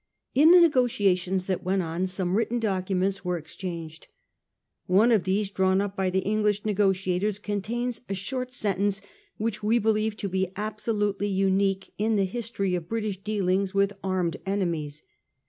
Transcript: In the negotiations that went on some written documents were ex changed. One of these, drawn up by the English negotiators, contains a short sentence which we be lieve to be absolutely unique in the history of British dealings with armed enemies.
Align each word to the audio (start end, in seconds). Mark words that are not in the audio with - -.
In 0.33 0.49
the 0.49 0.59
negotiations 0.59 1.45
that 1.45 1.63
went 1.63 1.83
on 1.83 2.07
some 2.07 2.33
written 2.35 2.57
documents 2.57 3.23
were 3.23 3.37
ex 3.37 3.55
changed. 3.55 4.07
One 4.87 5.11
of 5.11 5.25
these, 5.25 5.51
drawn 5.51 5.79
up 5.79 5.95
by 5.95 6.09
the 6.09 6.21
English 6.25 6.65
negotiators, 6.65 7.37
contains 7.37 8.01
a 8.09 8.15
short 8.15 8.51
sentence 8.51 9.01
which 9.37 9.61
we 9.61 9.77
be 9.77 9.89
lieve 9.91 10.17
to 10.17 10.27
be 10.27 10.47
absolutely 10.55 11.27
unique 11.27 11.93
in 11.99 12.15
the 12.15 12.25
history 12.25 12.73
of 12.73 12.89
British 12.89 13.17
dealings 13.17 13.75
with 13.75 13.93
armed 14.03 14.37
enemies. 14.43 15.03